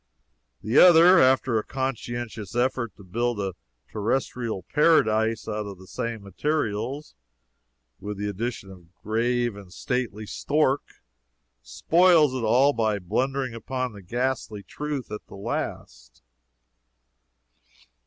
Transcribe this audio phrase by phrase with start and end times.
[0.63, 3.53] The other, after a conscientious effort to build a
[3.91, 7.13] terrestrial paradise out of the same materials,
[7.99, 10.81] with the addition of a "grave and stately stork,"
[11.61, 16.23] spoils it all by blundering upon the ghastly truth at the last.